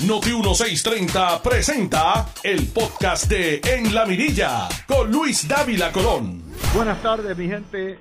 [0.00, 6.42] Noti 1630 presenta el podcast de En la Mirilla con Luis Dávila Colón.
[6.74, 7.98] Buenas tardes, mi gente.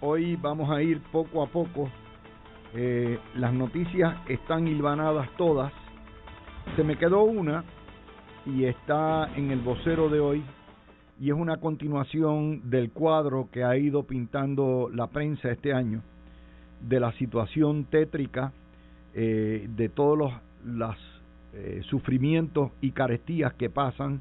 [0.00, 1.90] Hoy vamos a ir poco a poco.
[2.74, 5.72] Eh, las noticias están hilvanadas todas.
[6.76, 7.64] Se me quedó una
[8.46, 10.44] y está en el vocero de hoy
[11.20, 16.02] y es una continuación del cuadro que ha ido pintando la prensa este año
[16.80, 18.52] de la situación tétrica
[19.12, 20.32] eh, de todos los
[20.64, 20.96] las,
[21.54, 24.20] eh, sufrimientos y carestías que pasan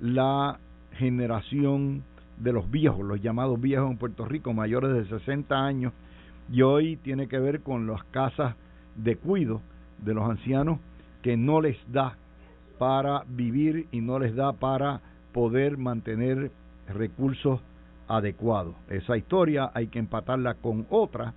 [0.00, 0.58] la
[0.92, 2.02] generación
[2.38, 5.92] de los viejos, los llamados viejos en Puerto Rico, mayores de 60 años,
[6.50, 8.54] y hoy tiene que ver con las casas
[8.94, 9.62] de cuido
[10.04, 10.78] de los ancianos
[11.22, 12.16] que no les da
[12.78, 15.00] para vivir y no les da para
[15.32, 16.50] poder mantener
[16.88, 17.60] recursos
[18.08, 18.74] adecuados.
[18.88, 21.34] Esa historia hay que empatarla con otra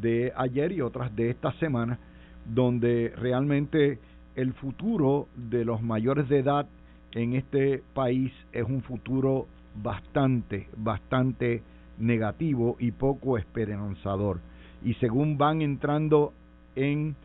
[0.00, 1.98] de ayer y otras de esta semana,
[2.46, 3.98] donde realmente
[4.38, 6.64] el futuro de los mayores de edad
[7.10, 9.48] en este país es un futuro
[9.82, 11.60] bastante, bastante
[11.98, 14.38] negativo y poco esperanzador.
[14.84, 16.32] Y según van entrando
[16.76, 17.16] en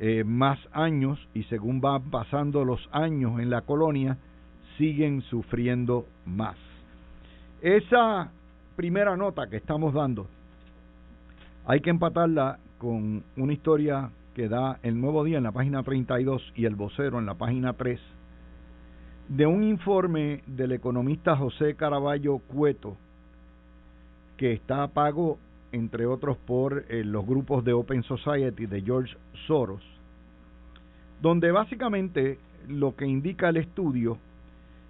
[0.00, 4.16] eh, más años y según van pasando los años en la colonia,
[4.78, 6.56] siguen sufriendo más.
[7.60, 8.32] Esa
[8.74, 10.28] primera nota que estamos dando
[11.66, 16.52] hay que empatarla con una historia que da el Nuevo Día en la página 32
[16.56, 18.00] y el Vocero en la página 3
[19.28, 22.96] de un informe del economista José Caraballo Cueto
[24.36, 25.38] que está a pago
[25.72, 29.82] entre otros por eh, los grupos de Open Society de George Soros,
[31.20, 34.18] donde básicamente lo que indica el estudio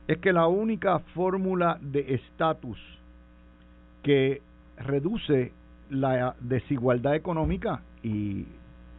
[0.06, 2.78] es que la única fórmula de estatus
[4.02, 4.42] que
[4.76, 5.52] reduce
[5.88, 8.46] la desigualdad económica y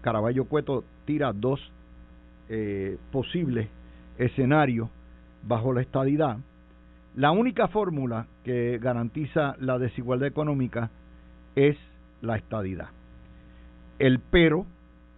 [0.06, 1.60] Caraballo Cueto tira dos
[2.48, 3.68] eh, posibles
[4.20, 4.88] escenarios
[5.42, 6.38] bajo la estadidad,
[7.16, 10.92] la única fórmula que garantiza la desigualdad económica
[11.56, 11.76] es
[12.22, 12.90] la estadidad.
[13.98, 14.68] El pero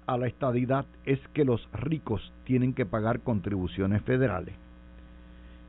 [0.06, 4.56] a la estadidad es que los ricos tienen que pagar contribuciones federales.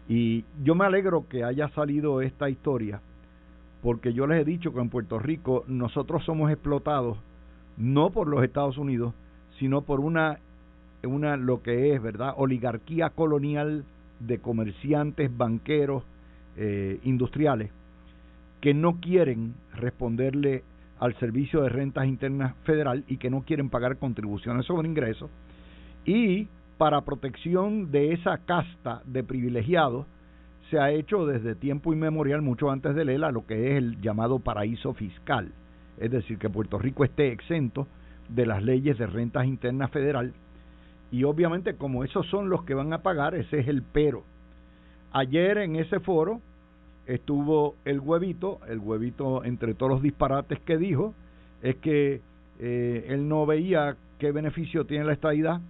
[0.08, 3.00] Y yo me alegro que haya salido esta historia,
[3.82, 7.18] porque yo les he dicho que en Puerto Rico nosotros somos explotados
[7.78, 9.14] no por los Estados Unidos,
[9.58, 10.38] sino por una,
[11.02, 13.84] una lo que es, ¿verdad?, oligarquía colonial
[14.20, 16.04] de comerciantes, banqueros,
[16.56, 17.70] eh, industriales,
[18.60, 20.64] que no quieren responderle
[20.98, 25.30] al Servicio de Rentas Internas Federal y que no quieren pagar contribuciones sobre ingresos.
[26.04, 30.06] Y para protección de esa casta de privilegiados,
[30.70, 34.38] se ha hecho desde tiempo inmemorial, mucho antes de Lela, lo que es el llamado
[34.38, 35.52] paraíso fiscal.
[36.00, 37.86] Es decir, que Puerto Rico esté exento
[38.28, 40.32] de las leyes de rentas internas federal.
[41.10, 44.24] Y obviamente como esos son los que van a pagar, ese es el pero.
[45.12, 46.40] Ayer en ese foro
[47.06, 51.14] estuvo el huevito, el huevito entre todos los disparates que dijo,
[51.62, 52.20] es que
[52.60, 55.60] eh, él no veía qué beneficio tiene la estadidad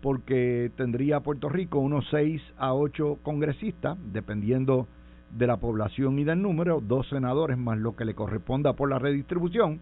[0.00, 4.86] porque tendría Puerto Rico unos 6 a 8 congresistas, dependiendo
[5.36, 8.98] de la población y del número, dos senadores más lo que le corresponda por la
[8.98, 9.80] redistribución,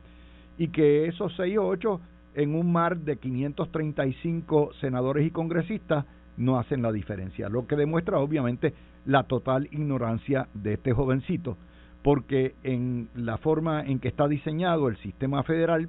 [0.58, 2.00] y que esos 6 o 8
[2.34, 8.18] en un mar de 535 senadores y congresistas no hacen la diferencia, lo que demuestra
[8.18, 8.72] obviamente
[9.04, 11.58] la total ignorancia de este jovencito,
[12.02, 15.88] porque en la forma en que está diseñado el sistema federal,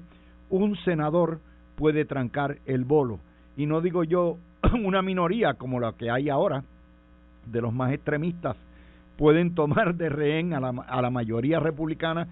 [0.50, 1.40] un senador
[1.75, 3.19] puede trancar el bolo,
[3.56, 4.38] y no digo yo
[4.84, 6.63] una minoría como la que hay ahora,
[7.45, 8.57] de los más extremistas,
[9.18, 12.28] pueden tomar de rehén a la, a la mayoría republicana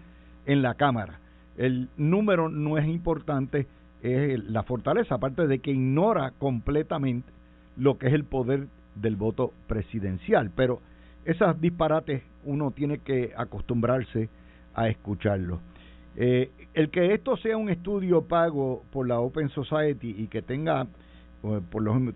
[0.45, 1.19] en la Cámara.
[1.57, 3.67] El número no es importante,
[4.01, 7.31] es la fortaleza, aparte de que ignora completamente
[7.77, 10.51] lo que es el poder del voto presidencial.
[10.55, 10.81] Pero
[11.25, 14.29] esas disparates uno tiene que acostumbrarse
[14.73, 15.59] a escucharlo.
[16.15, 20.87] Eh, el que esto sea un estudio pago por la Open Society y que tenga,
[21.43, 22.13] eh, por los,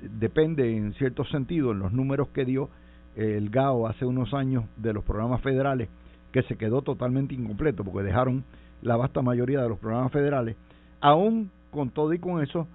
[0.00, 2.68] depende en cierto sentido en los números que dio
[3.16, 5.88] el GAO hace unos años de los programas federales,
[6.32, 8.44] que se quedó totalmente incompleto porque dejaron
[8.82, 10.56] la vasta mayoría de los programas federales,
[11.00, 12.66] aún con todo y con eso,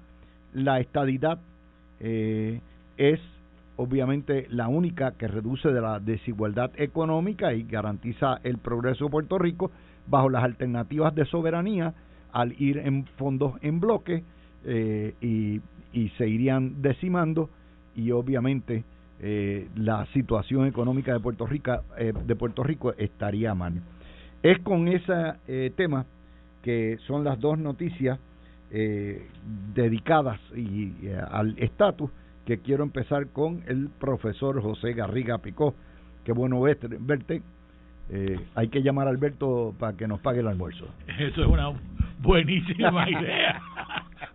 [0.54, 1.40] la estadidad
[2.00, 2.62] eh,
[2.98, 3.20] es
[3.78, 9.38] obviamente la única que reduce de la desigualdad económica y garantiza el progreso de Puerto
[9.38, 9.72] Rico
[10.08, 11.94] bajo las alternativas de soberanía
[12.34, 14.24] al ir en fondos en bloque
[14.66, 15.62] eh, y,
[15.94, 17.50] y se irían decimando
[17.96, 18.84] y obviamente
[19.21, 23.81] eh, la situación económica de Puerto Rico eh, de Puerto Rico estaría mal.
[24.42, 26.06] Es con ese eh, tema
[26.63, 28.19] que son las dos noticias
[28.71, 29.27] eh,
[29.74, 30.94] dedicadas y,
[31.31, 32.10] al estatus
[32.45, 35.75] que quiero empezar con el profesor José Garriga Picó.
[36.24, 37.42] Qué bueno verte.
[38.12, 40.88] Eh, hay que llamar a Alberto para que nos pague el almuerzo.
[41.19, 41.71] Eso es una
[42.19, 43.62] buenísima idea,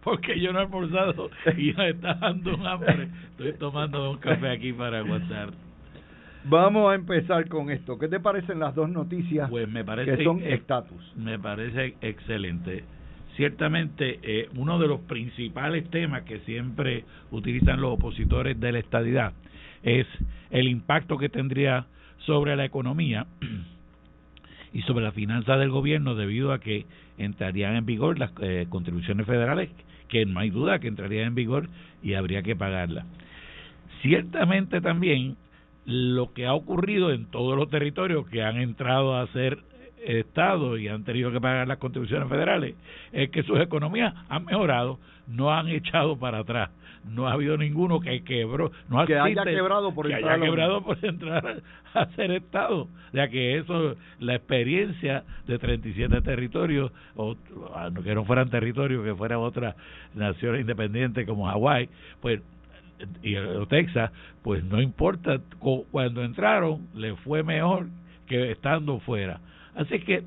[0.05, 3.09] porque yo no he almorzado y me está dando un hambre.
[3.31, 5.51] Estoy tomando un café aquí para aguantar.
[6.45, 7.99] Vamos a empezar con esto.
[7.99, 11.13] ¿Qué te parecen las dos noticias pues me parece, que son estatus?
[11.17, 12.85] Me parece excelente.
[13.37, 19.33] Ciertamente, eh, uno de los principales temas que siempre utilizan los opositores de la estadidad
[19.83, 20.07] es
[20.51, 21.87] el impacto que tendría
[22.19, 23.27] sobre la economía
[24.73, 26.87] y sobre la finanza del gobierno debido a que
[27.17, 29.71] entrarían en vigor las eh, contribuciones federales,
[30.15, 31.69] que no hay duda que entrarían en vigor
[32.01, 33.05] y habría que pagarlas.
[34.01, 35.37] Ciertamente también
[35.87, 39.59] lo que ha ocurrido en todos los territorios que han entrado a ser
[40.05, 42.77] Estado y han tenido que pagar las contribuciones federales
[43.11, 46.71] es que sus economías han mejorado, no han echado para atrás.
[47.05, 50.83] No ha habido ninguno que quebró, no que haya quebrado por que entrar haya quebrado
[50.83, 51.63] por entrar
[51.93, 52.89] a ser Estado.
[53.13, 57.37] Ya que eso, la experiencia de 37 territorios, o
[58.03, 59.77] que no fueran territorios, que fueran otras
[60.15, 61.89] naciones independientes como Hawái,
[62.21, 62.41] pues
[63.23, 63.35] y
[63.69, 64.11] Texas,
[64.43, 65.41] pues no importa,
[65.91, 67.89] cuando entraron le fue mejor
[68.27, 69.41] que estando fuera.
[69.75, 70.23] Así que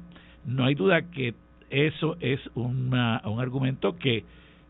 [0.46, 1.34] no hay duda que
[1.70, 4.24] eso es una, un argumento que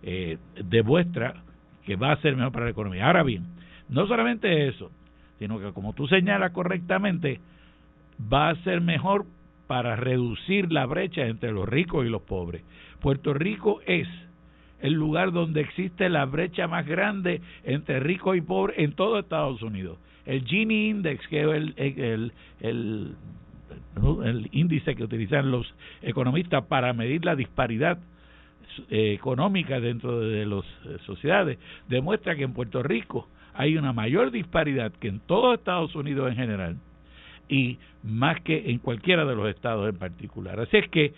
[0.03, 1.43] eh, demuestra
[1.87, 3.07] que va a ser mejor para la economía.
[3.07, 3.45] Ahora bien,
[3.87, 4.91] no solamente eso,
[5.39, 7.39] sino que como tú señalas correctamente,
[8.21, 9.25] va a ser mejor
[9.67, 12.61] para reducir la brecha entre los ricos y los pobres.
[12.99, 14.05] Puerto Rico es
[14.81, 19.61] el lugar donde existe la brecha más grande entre ricos y pobres en todo Estados
[19.61, 19.97] Unidos.
[20.25, 21.47] El Gini Index, que es
[21.77, 23.15] el, el,
[24.51, 27.97] índice que utilizan los economistas para medir la disparidad
[28.89, 34.31] eh, económica dentro de las eh, sociedades, demuestra que en Puerto Rico hay una mayor
[34.31, 36.77] disparidad que en todo Estados Unidos en general
[37.49, 40.59] y más que en cualquiera de los estados en particular.
[40.59, 41.13] Así es que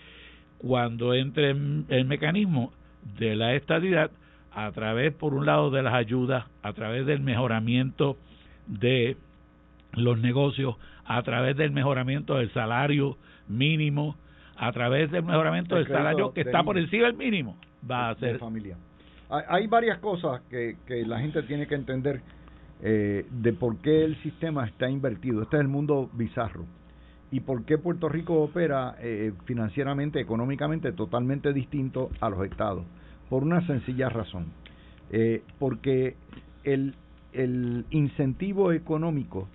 [0.58, 2.72] cuando entre el mecanismo
[3.18, 4.12] de la estadidad
[4.52, 8.18] a través, por un lado, de las ayudas, a través del mejoramiento
[8.68, 9.18] de
[9.94, 10.76] los negocios,
[11.06, 13.18] a través del mejoramiento del salario
[13.48, 14.16] mínimo,
[14.60, 17.56] a través del mejoramiento del salario que está por encima del mínimo,
[17.90, 18.38] va a ser.
[18.40, 18.78] familia.
[19.30, 22.22] Hay, varias cosas que, que la gente tiene que entender
[22.82, 25.44] eh, de por qué el sistema está invertido.
[25.44, 26.66] Este es el mundo bizarro.
[27.32, 32.86] Y por qué Puerto Rico opera eh, financieramente, económicamente, totalmente distinto a los estados.
[33.30, 34.48] Por una sencilla razón.
[35.12, 36.16] Eh, porque
[36.64, 36.96] el,
[37.34, 39.48] el incentivo económico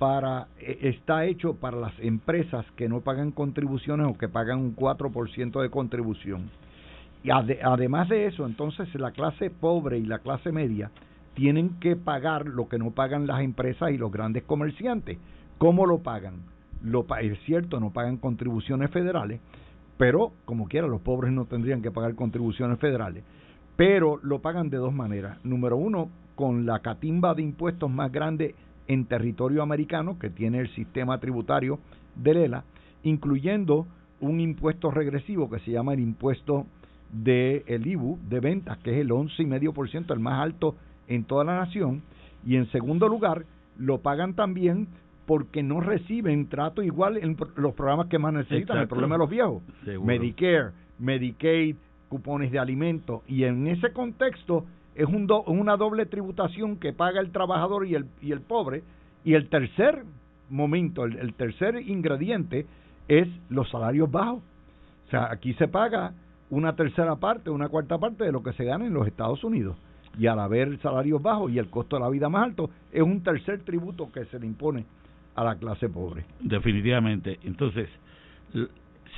[0.00, 4.74] para eh, está hecho para las empresas que no pagan contribuciones o que pagan un
[4.74, 6.50] 4% de contribución.
[7.22, 10.90] Y además de eso, entonces la clase pobre y la clase media
[11.34, 15.18] tienen que pagar lo que no pagan las empresas y los grandes comerciantes.
[15.58, 16.36] ¿Cómo lo pagan?
[16.82, 19.38] Lo, es cierto, no pagan contribuciones federales,
[19.98, 23.22] pero como quiera, los pobres no tendrían que pagar contribuciones federales.
[23.76, 25.44] Pero lo pagan de dos maneras.
[25.44, 28.54] Número uno, con la catimba de impuestos más grande
[28.90, 31.78] en territorio americano que tiene el sistema tributario
[32.16, 32.64] de ELA,
[33.04, 33.86] incluyendo
[34.18, 36.66] un impuesto regresivo que se llama el impuesto
[37.12, 40.74] de el IBU de ventas, que es el 11,5%, el más alto
[41.06, 42.02] en toda la nación,
[42.44, 43.44] y en segundo lugar,
[43.78, 44.88] lo pagan también
[45.24, 49.30] porque no reciben trato igual en los programas que más necesitan, el problema de los
[49.30, 49.62] viejos,
[50.04, 51.76] Medicare, Medicaid,
[52.08, 57.30] cupones de alimentos, y en ese contexto es un una doble tributación que paga el
[57.30, 58.82] trabajador y el, y el pobre.
[59.24, 60.04] Y el tercer
[60.48, 62.66] momento, el, tercer ingrediente
[63.08, 64.42] es los salarios bajos.
[65.06, 66.12] O sea, aquí se paga
[66.50, 69.76] una tercera parte, una cuarta parte de lo que se gana en los Estados Unidos.
[70.18, 73.22] Y al haber salarios bajos y el costo de la vida más alto, es un
[73.22, 74.84] tercer tributo que se le impone
[75.36, 76.24] a la clase pobre.
[76.40, 77.38] Definitivamente.
[77.44, 77.88] Entonces,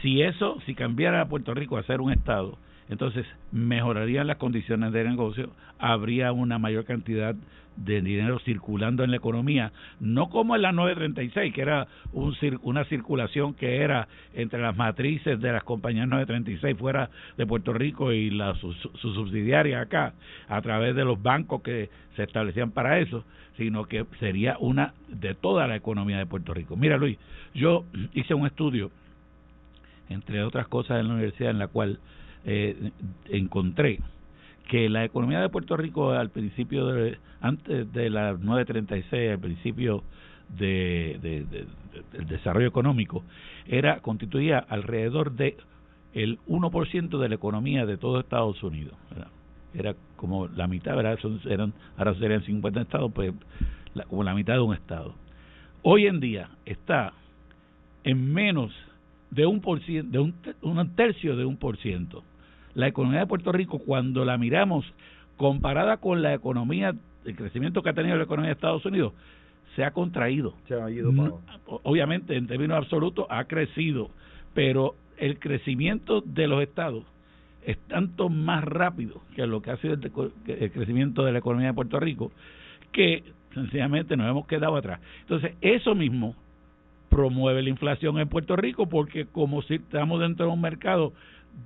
[0.02, 2.58] si eso, si cambiara a Puerto Rico a ser un Estado,
[2.88, 7.34] entonces mejorarían las condiciones de negocio, habría una mayor cantidad
[7.76, 12.84] de dinero circulando en la economía, no como en la 936, que era un, una
[12.84, 18.30] circulación que era entre las matrices de las compañías 936 fuera de Puerto Rico y
[18.30, 20.14] las sus, subsidiarias acá,
[20.48, 23.24] a través de los bancos que se establecían para eso,
[23.56, 26.76] sino que sería una de toda la economía de Puerto Rico.
[26.76, 27.18] Mira Luis,
[27.54, 28.90] yo hice un estudio,
[30.08, 31.98] entre otras cosas en la universidad, en la cual
[32.44, 32.90] eh,
[33.28, 34.00] encontré
[34.68, 40.02] que la economía de Puerto Rico al principio de antes de la 936 al principio
[40.48, 41.18] de,
[42.12, 43.24] del desarrollo económico
[43.66, 45.56] era constituía alrededor de
[46.14, 48.94] el 1% de la economía de todo Estados Unidos
[49.74, 51.18] era como la mitad, ¿verdad?
[51.20, 53.32] Son, eran, ahora serían 50 estados, pues
[54.08, 55.14] como la mitad de un estado.
[55.82, 57.12] Hoy en día está
[58.04, 58.72] en menos
[59.30, 62.22] de un por de un tercio de un por ciento.
[62.74, 64.84] La economía de Puerto Rico, cuando la miramos
[65.36, 69.12] comparada con la economía, el crecimiento que ha tenido la economía de Estados Unidos,
[69.76, 70.54] se ha contraído.
[70.68, 74.10] Se ha ido Obviamente, en términos absolutos, ha crecido,
[74.54, 77.04] pero el crecimiento de los estados
[77.64, 81.74] es tanto más rápido que lo que ha sido el, crecimiento de la economía de
[81.74, 82.32] Puerto Rico,
[82.90, 83.22] que
[83.54, 85.00] sencillamente nos hemos quedado atrás.
[85.20, 86.34] Entonces, eso mismo
[87.08, 91.12] promueve la inflación en Puerto Rico porque como si estamos dentro de un mercado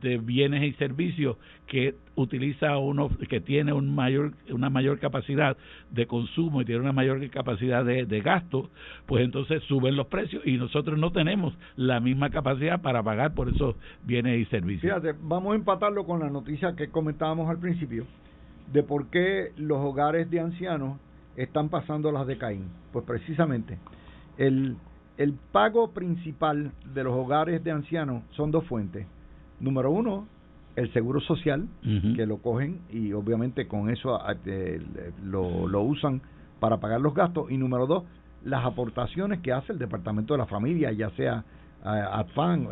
[0.00, 5.57] de bienes y servicios que utiliza uno que tiene un mayor una mayor capacidad
[5.90, 8.71] de consumo y tiene una mayor capacidad de, de gasto
[9.07, 13.49] pues entonces suben los precios y nosotros no tenemos la misma capacidad para pagar por
[13.49, 14.83] esos bienes y servicios.
[14.83, 18.07] Fíjate vamos a empatarlo con la noticia que comentábamos al principio
[18.73, 20.99] de por qué los hogares de ancianos
[21.37, 22.69] están pasando las de Caín.
[22.93, 23.78] Pues precisamente
[24.37, 24.76] el
[25.19, 29.07] el pago principal de los hogares de ancianos son dos fuentes
[29.60, 30.26] Número uno,
[30.76, 31.66] el seguro social,
[32.14, 34.80] que lo cogen y obviamente con eso eh,
[35.25, 36.20] lo, lo usan
[36.60, 37.50] para pagar los gastos.
[37.50, 38.04] Y número dos,
[38.44, 41.44] las aportaciones que hace el Departamento de la Familia, ya sea
[41.87, 42.69] ADFAN,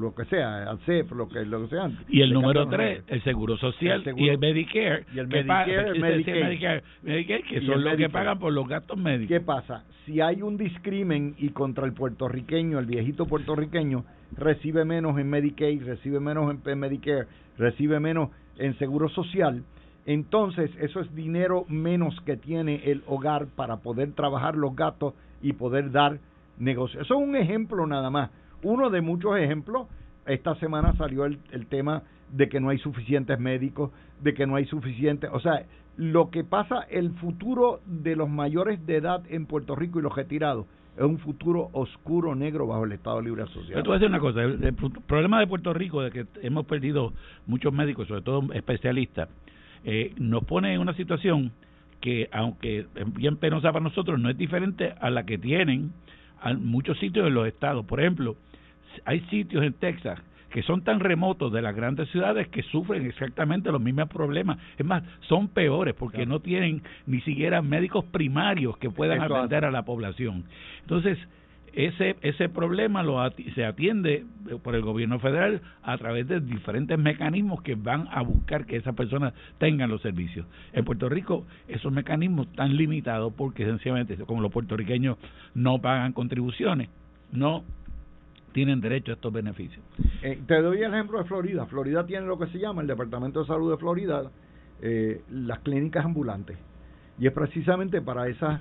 [0.00, 1.90] lo que sea, al CEF, lo que, lo que sea.
[2.08, 5.04] Y el número tres, el Seguro Social y el Medicare.
[5.14, 9.28] Y el Medicare, el Medicare, que son los que pagan por los gastos médicos.
[9.28, 9.84] ¿Qué pasa?
[10.06, 14.04] Si hay un discrimen y contra el puertorriqueño, el viejito puertorriqueño,
[14.36, 17.26] recibe menos en Medicaid, recibe menos en Medicare,
[17.58, 19.62] recibe menos en Seguro Social,
[20.06, 25.52] entonces eso es dinero menos que tiene el hogar para poder trabajar los gastos y
[25.52, 26.18] poder dar
[26.62, 27.00] negocio.
[27.00, 28.30] Eso es un ejemplo nada más.
[28.62, 29.88] Uno de muchos ejemplos.
[30.24, 33.90] Esta semana salió el, el tema de que no hay suficientes médicos,
[34.22, 35.64] de que no hay suficientes, o sea,
[35.96, 40.14] lo que pasa, el futuro de los mayores de edad en Puerto Rico y los
[40.14, 40.66] retirados
[40.96, 43.82] es un futuro oscuro, negro bajo el Estado Libre Asociado.
[43.82, 44.74] Te voy decir una cosa, el,
[45.06, 47.12] problema de Puerto Rico, de que hemos perdido
[47.46, 49.28] muchos médicos, sobre todo especialistas,
[49.84, 51.52] eh, nos pone en una situación
[52.00, 55.92] que, aunque es bien penosa para nosotros, no es diferente a la que tienen
[56.58, 57.84] muchos sitios en los estados.
[57.86, 58.36] Por ejemplo,
[59.04, 60.20] hay sitios en Texas
[60.50, 64.58] que son tan remotos de las grandes ciudades que sufren exactamente los mismos problemas.
[64.76, 69.70] Es más, son peores porque no tienen ni siquiera médicos primarios que puedan atender a
[69.70, 70.44] la población.
[70.82, 71.18] Entonces,
[71.72, 73.18] ese ese problema lo
[73.54, 74.24] se atiende
[74.62, 78.94] por el gobierno federal a través de diferentes mecanismos que van a buscar que esas
[78.94, 80.46] personas tengan los servicios.
[80.72, 85.16] En Puerto Rico esos mecanismos están limitados porque sencillamente como los puertorriqueños
[85.54, 86.88] no pagan contribuciones,
[87.32, 87.64] no
[88.52, 89.82] tienen derecho a estos beneficios.
[90.22, 91.66] Eh, te doy el ejemplo de Florida.
[91.66, 94.30] Florida tiene lo que se llama el Departamento de Salud de Florida,
[94.82, 96.58] eh, las clínicas ambulantes.
[97.18, 98.60] Y es precisamente para esas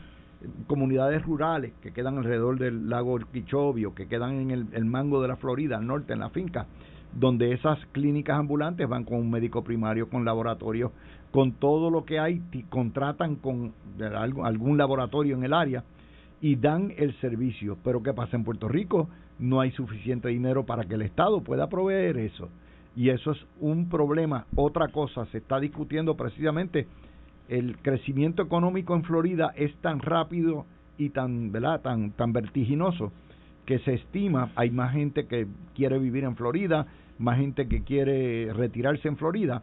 [0.67, 5.35] comunidades rurales que quedan alrededor del lago Quichobio, que quedan en el, mango de la
[5.35, 6.67] Florida, al norte, en la finca,
[7.13, 10.91] donde esas clínicas ambulantes van con un médico primario, con laboratorio,
[11.31, 13.73] con todo lo que hay, contratan con
[14.43, 15.83] algún laboratorio en el área
[16.41, 17.77] y dan el servicio.
[17.83, 19.09] Pero ¿qué pasa en Puerto Rico?
[19.39, 22.49] No hay suficiente dinero para que el Estado pueda proveer eso.
[22.95, 24.45] Y eso es un problema.
[24.55, 26.87] Otra cosa, se está discutiendo precisamente
[27.51, 30.65] el crecimiento económico en Florida es tan rápido
[30.97, 31.81] y tan, ¿verdad?
[31.81, 33.11] tan, tan vertiginoso
[33.65, 36.87] que se estima, hay más gente que quiere vivir en Florida,
[37.19, 39.61] más gente que quiere retirarse en Florida,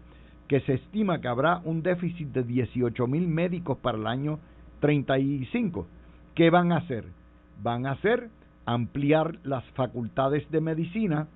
[0.49, 4.38] que se estima que habrá un déficit de 18 mil médicos para el año
[4.80, 5.87] 35.
[6.35, 7.07] ¿Qué van a hacer?
[7.62, 8.28] Van a hacer
[8.66, 11.26] ampliar las facultades de medicina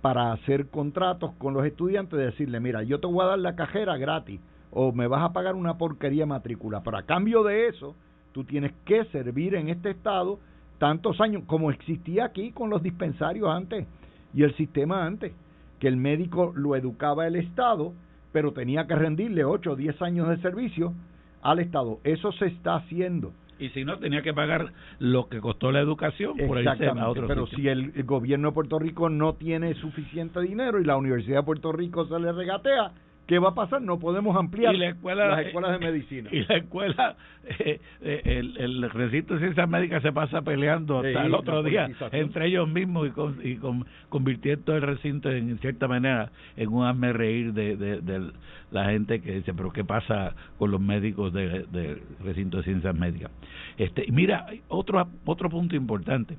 [0.00, 3.96] para hacer contratos con los estudiantes, decirle, mira, yo te voy a dar la cajera
[3.96, 4.40] gratis,
[4.72, 7.96] o me vas a pagar una porquería matrícula, pero a cambio de eso,
[8.32, 10.38] tú tienes que servir en este estado
[10.78, 13.86] tantos años como existía aquí con los dispensarios antes
[14.32, 15.32] y el sistema antes,
[15.78, 17.92] que el médico lo educaba el Estado,
[18.32, 20.94] pero tenía que rendirle 8 o 10 años de servicio
[21.42, 21.98] al Estado.
[22.04, 23.32] Eso se está haciendo.
[23.58, 27.26] Y si no, tenía que pagar lo que costó la educación por Exactamente, a otro
[27.26, 31.40] Pero si el, el, gobierno de Puerto Rico no tiene suficiente dinero y la Universidad
[31.40, 32.92] de Puerto Rico se le regatea,
[33.30, 33.80] ¿Qué va a pasar?
[33.80, 36.28] No podemos ampliar las escuelas de medicina.
[36.32, 41.26] Y la escuela, eh, eh, el, el recinto de ciencias médicas se pasa peleando hasta
[41.26, 45.86] el otro día entre ellos mismos y, con, y con, convirtiendo el recinto en cierta
[45.86, 48.32] manera en un hazme reír de, de,
[48.72, 52.96] la gente que dice, pero ¿qué pasa con los médicos del de recinto de ciencias
[52.96, 53.30] médicas?
[53.78, 56.36] Este, mira, otro, otro punto importante.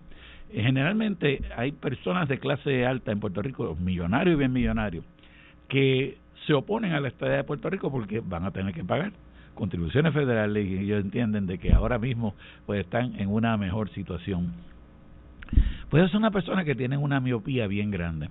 [0.51, 5.05] Generalmente hay personas de clase alta en Puerto Rico, millonarios y bien millonarios,
[5.69, 9.11] que se oponen a la estadía de Puerto Rico porque van a tener que pagar
[9.53, 14.53] contribuciones federales y ellos entienden de que ahora mismo pues están en una mejor situación.
[15.89, 18.29] Pues es una persona que tiene una miopía bien grande,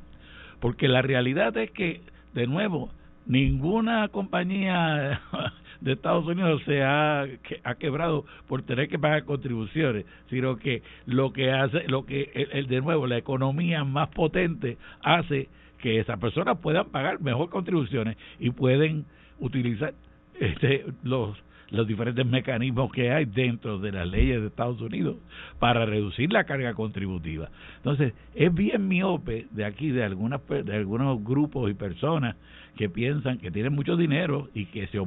[0.60, 2.00] porque la realidad es que,
[2.32, 2.90] de nuevo,
[3.26, 5.20] ninguna compañía
[5.80, 7.26] de Estados Unidos se ha,
[7.64, 12.66] ha quebrado por tener que pagar contribuciones, sino que lo que hace, lo que el,
[12.66, 15.48] de nuevo, la economía más potente hace
[15.82, 19.04] que esas personas puedan pagar mejor contribuciones y pueden
[19.38, 19.94] utilizar
[20.38, 21.36] este, los
[21.70, 25.16] los diferentes mecanismos que hay dentro de las leyes de Estados Unidos
[25.58, 27.48] para reducir la carga contributiva.
[27.76, 32.36] Entonces, es bien miope de aquí de algunas de algunos grupos y personas
[32.76, 34.98] que piensan que tienen mucho dinero y que se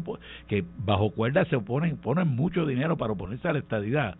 [0.47, 4.17] que bajo cuerda se oponen, ponen mucho dinero para oponerse a la estadidad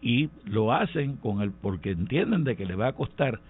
[0.00, 3.40] y lo hacen con el porque entienden de que le va a costar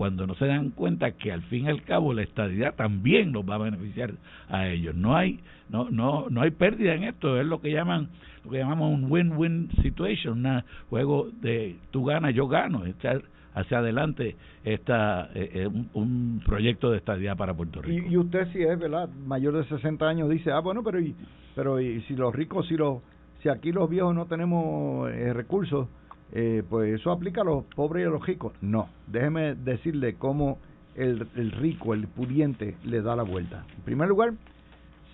[0.00, 3.44] cuando no se dan cuenta que al fin y al cabo la estadidad también los
[3.44, 4.14] va a beneficiar
[4.48, 4.94] a ellos.
[4.94, 8.08] No hay no no no hay pérdida en esto, es lo que llaman
[8.42, 13.20] lo que llamamos un win-win situation, un juego de tú ganas, yo gano, echar
[13.52, 18.08] hacia adelante esta eh, eh, un, proyecto de estadidad para Puerto Rico.
[18.10, 19.10] Y, usted si es, ¿verdad?
[19.26, 21.14] Mayor de 60 años dice, "Ah, bueno, pero y
[21.54, 23.02] pero y si los ricos si los
[23.42, 25.88] si aquí los viejos no tenemos eh, recursos,
[26.32, 28.52] eh, pues eso aplica a los pobres y a los ricos.
[28.60, 30.58] No, déjeme decirle cómo
[30.94, 33.64] el, rico, el pudiente, le da la vuelta.
[33.76, 34.32] En primer lugar,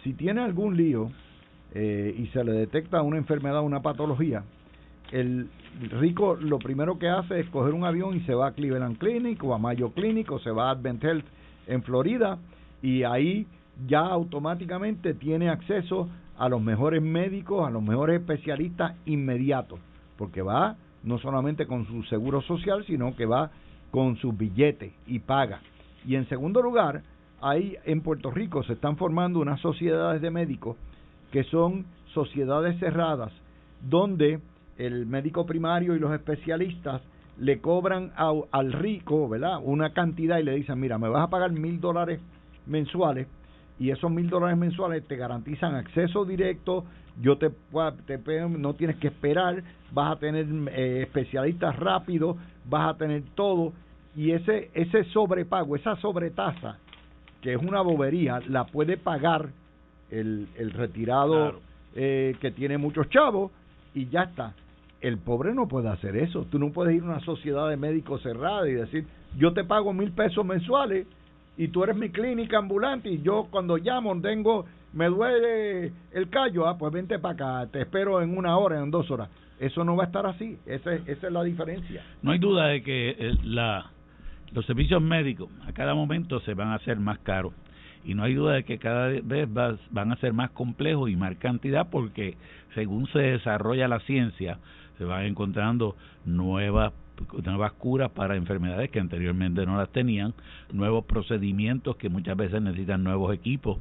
[0.03, 1.11] si tiene algún lío
[1.75, 4.45] eh, y se le detecta una enfermedad, una patología,
[5.13, 5.49] el
[5.91, 9.43] rico lo primero que hace es coger un avión y se va a Cleveland Clinic
[9.45, 11.25] o a Mayo Clinic o se va a Advent Health
[11.67, 12.39] en Florida
[12.83, 13.47] y ahí
[13.87, 16.09] ya automáticamente tiene acceso
[16.39, 19.79] a los mejores médicos, a los mejores especialistas inmediatos,
[20.17, 23.51] porque va no solamente con su seguro social, sino que va
[23.91, 25.61] con su billete y paga.
[26.05, 27.03] Y en segundo lugar,
[27.41, 30.77] ahí en Puerto Rico se están formando unas sociedades de médicos
[31.31, 33.33] que son sociedades cerradas,
[33.89, 34.41] donde
[34.79, 37.01] el médico primario y los especialistas
[37.39, 39.61] le cobran al rico, ¿verdad?
[39.63, 42.21] Una cantidad y le dicen, mira, me vas a pagar mil dólares
[42.67, 43.29] mensuales
[43.79, 46.85] y esos mil dólares mensuales te garantizan acceso directo,
[47.21, 47.51] yo te,
[48.07, 52.37] te no tienes que esperar, vas a tener eh, especialistas rápidos,
[52.69, 53.73] vas a tener todo
[54.15, 56.79] y ese ese sobrepago, esa sobretasa
[57.41, 59.51] que es una bobería, la puede pagar
[60.11, 61.61] el, el retirado
[61.95, 63.53] eh, que tiene muchos chavos
[63.95, 64.55] y ya está.
[65.01, 66.47] El pobre no puede hacer eso.
[66.51, 69.93] Tú no puedes ir a una sociedad de médicos cerrada y decir, yo te pago
[69.93, 71.07] mil pesos mensuales
[71.57, 76.67] y tú eres mi clínica ambulante y yo cuando llamo tengo me duele el callo,
[76.67, 79.29] ah, pues vente para acá, te espero en una hora, en dos horas.
[79.59, 82.03] Eso no va a estar así, esa, esa es la diferencia.
[82.23, 83.91] No hay duda de que eh, la,
[84.53, 87.53] los servicios médicos a cada momento se van a hacer más caros
[88.05, 91.35] y no hay duda de que cada vez van a ser más complejos y más
[91.37, 92.37] cantidad porque
[92.75, 94.59] según se desarrolla la ciencia
[94.99, 96.93] se van encontrando nuevas
[97.45, 100.35] nuevas curas para enfermedades que anteriormente no las tenían,
[100.73, 103.79] nuevos procedimientos que muchas veces necesitan nuevos equipos,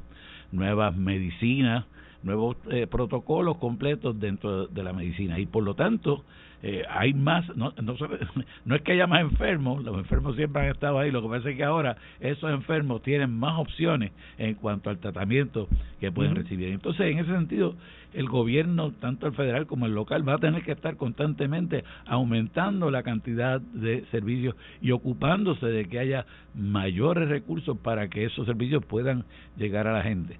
[0.52, 1.84] nuevas medicinas,
[2.22, 5.38] nuevos eh, protocolos completos dentro de la medicina.
[5.38, 6.24] Y por lo tanto
[6.62, 7.94] eh, hay más, no, no,
[8.64, 11.50] no, es que haya más enfermos, los enfermos siempre han estado ahí, lo que pasa
[11.50, 15.68] es que ahora esos enfermos tienen más opciones en cuanto al tratamiento
[16.00, 16.68] que pueden recibir.
[16.68, 17.74] Entonces, en ese sentido,
[18.14, 22.90] el gobierno, tanto el federal como el local, va a tener que estar constantemente aumentando
[22.90, 26.24] la cantidad de servicios y ocupándose de que haya
[26.54, 29.24] mayores recursos para que esos servicios puedan
[29.56, 30.38] llegar a la gente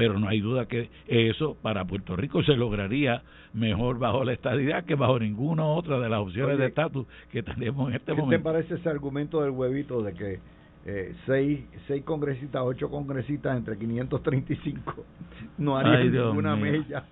[0.00, 4.86] pero no hay duda que eso para Puerto Rico se lograría mejor bajo la estadidad
[4.86, 8.30] que bajo ninguna otra de las opciones de estatus que tenemos en este momento.
[8.30, 10.38] ¿Qué te parece ese argumento del huevito de que
[10.86, 15.04] eh, seis, seis congresistas, ocho congresistas entre 535
[15.58, 17.04] no harían ninguna mella?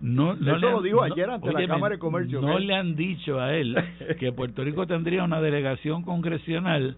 [0.00, 2.40] No, Eso lo dijo ayer ante la Cámara de Comercio.
[2.40, 3.76] No le han dicho a él
[4.18, 6.96] que Puerto Rico tendría una delegación congresional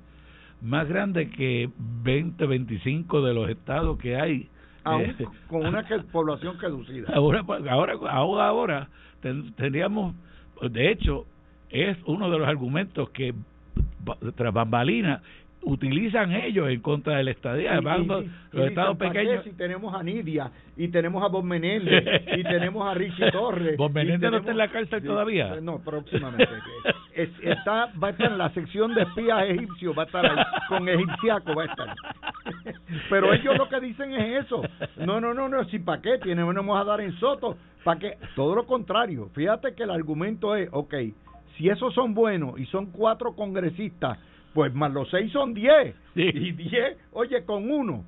[0.63, 4.49] más grande que 20, 25 de los estados que hay
[4.87, 5.17] eh,
[5.49, 7.13] con una población reducida.
[7.15, 8.89] Ahora, ahora, ahora, ahora
[9.21, 10.15] tendríamos,
[10.63, 11.27] de hecho,
[11.71, 13.35] es uno de los argumentos que
[14.37, 15.23] tras bambalinas
[15.65, 19.45] utilizan ellos en contra del estadía, los estados pequeños.
[19.45, 22.05] Si tenemos a Nidia, y tenemos a Bob Menéndez,
[22.37, 23.77] y tenemos a Richie Torres.
[23.77, 25.61] ¿Bob Menéndez no está en la cárcel todavía?
[25.61, 26.55] No, próximamente.
[27.15, 30.89] está, va a estar en la sección de espías egipcios, va a estar ahí, con
[30.89, 31.95] egipciaco va a estar.
[33.11, 34.63] Pero ellos lo que dicen es eso.
[34.97, 38.19] No, no, no, no, si para qué, tenemos a dar en Soto, para qué.
[38.35, 39.31] Todo lo contrario.
[39.35, 40.95] Fíjate que el argumento es, ok,
[41.57, 44.19] si esos son buenos y son cuatro congresistas,
[44.55, 45.95] pues más los seis son diez.
[46.15, 48.05] Y diez, oye, con uno.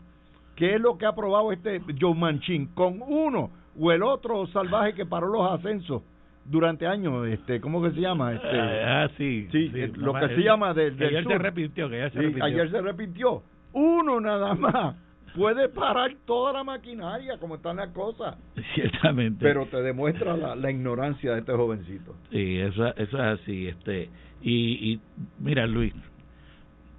[0.55, 2.69] ¿Qué es lo que ha aprobado este Joe Manchin?
[2.69, 6.03] Con uno o el otro salvaje que paró los ascensos
[6.47, 8.33] durante años, este, ¿cómo que se llama?
[8.33, 9.49] Este, ah, sí.
[9.51, 11.33] sí, eh, lo que se llama del, ayer sur.
[11.33, 12.45] se repitió, que ayer se Sí, repitió.
[12.45, 13.43] ayer se repitió.
[13.73, 14.95] Uno nada más
[15.35, 18.37] puede parar toda la maquinaria como están las cosas.
[18.75, 19.45] Ciertamente.
[19.45, 22.15] Pero te demuestra la, la ignorancia de este jovencito.
[22.31, 23.67] Sí, eso, eso es así.
[23.69, 24.09] este
[24.41, 25.01] y, y
[25.41, 25.93] mira, Luis,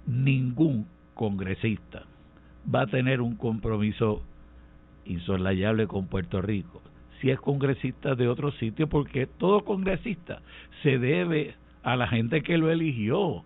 [0.08, 2.04] ningún congresista
[2.74, 4.22] va a tener un compromiso
[5.04, 6.82] insoslayable con Puerto Rico
[7.20, 10.40] si es congresista de otro sitio, porque todo congresista
[10.82, 13.44] se debe a la gente que lo eligió.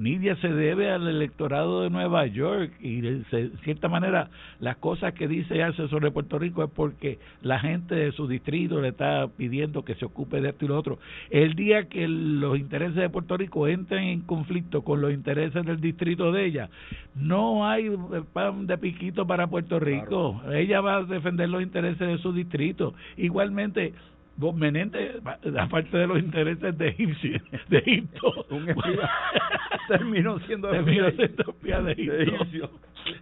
[0.00, 5.28] Nidia se debe al electorado de Nueva York y de cierta manera las cosas que
[5.28, 9.28] dice y hace sobre Puerto Rico es porque la gente de su distrito le está
[9.28, 10.98] pidiendo que se ocupe de esto y lo otro.
[11.28, 15.82] El día que los intereses de Puerto Rico entren en conflicto con los intereses del
[15.82, 16.70] distrito de ella,
[17.14, 17.90] no hay
[18.32, 20.40] pan de piquito para Puerto Rico.
[20.50, 22.94] Ella va a defender los intereses de su distrito.
[23.18, 23.92] Igualmente,
[24.40, 25.16] Bob Menéndez,
[25.58, 29.10] aparte de los intereses de, Egipcio- de Egipto, Un espía
[29.88, 32.34] terminó siendo terminó siendo espía de de Egipto.
[32.34, 32.70] Egipcio.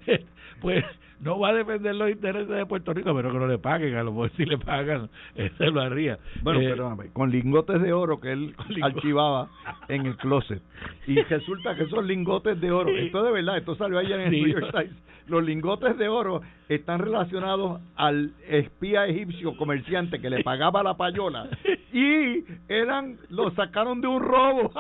[0.61, 0.85] pues
[1.21, 4.03] no va a defender los intereses de Puerto Rico, pero que no le paguen, a
[4.03, 6.19] lo mejor si le pagan, eh, se lo haría.
[6.43, 9.49] Bueno, Eh, perdóname, con lingotes de oro que él archivaba
[9.89, 10.63] en el closet.
[11.07, 14.43] Y resulta que esos lingotes de oro, esto de verdad, esto salió ayer en el.
[14.43, 20.43] New York Times, los lingotes de oro están relacionados al espía egipcio comerciante que le
[20.43, 21.51] pagaba la payola
[21.93, 24.71] y eran, lo sacaron de un robo.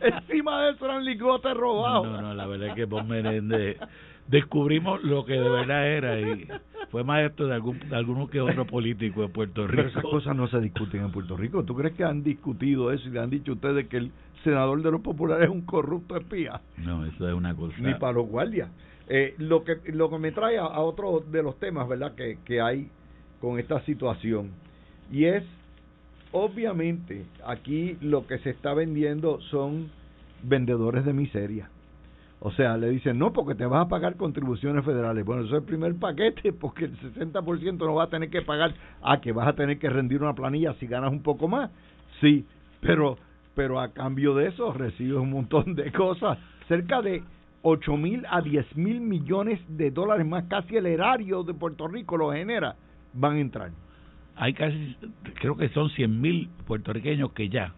[0.00, 2.06] Encima de eso eran lingotes robados.
[2.06, 3.76] No, no, no, la verdad es que Bob Menéndez
[4.30, 6.46] descubrimos lo que de verdad era y
[6.90, 10.10] fue maestro de algún de alguno que otro político de Puerto Pero esas Rico.
[10.10, 11.64] cosas no se discuten en Puerto Rico.
[11.64, 14.12] ¿Tú crees que han discutido eso y le han dicho ustedes que el
[14.44, 16.60] senador de los populares es un corrupto espía?
[16.78, 17.74] No, eso es una cosa.
[17.78, 18.70] Ni para los guardias.
[19.08, 22.14] Eh, lo que lo que me trae a, a otro de los temas, ¿verdad?
[22.14, 22.88] Que, que hay
[23.40, 24.50] con esta situación
[25.10, 25.42] y es
[26.32, 29.88] obviamente aquí lo que se está vendiendo son
[30.42, 31.68] vendedores de miseria.
[32.42, 35.26] O sea, le dicen, no, porque te vas a pagar contribuciones federales.
[35.26, 38.74] Bueno, eso es el primer paquete, porque el 60% no va a tener que pagar.
[39.02, 41.70] Ah, que vas a tener que rendir una planilla si ganas un poco más.
[42.20, 42.46] Sí,
[42.80, 43.18] pero,
[43.54, 46.38] pero a cambio de eso recibes un montón de cosas.
[46.66, 47.22] Cerca de
[47.62, 52.16] 8 mil a 10 mil millones de dólares más, casi el erario de Puerto Rico
[52.16, 52.74] lo genera,
[53.12, 53.70] van a entrar.
[54.36, 54.96] Hay casi,
[55.34, 57.74] creo que son 100 mil puertorriqueños que ya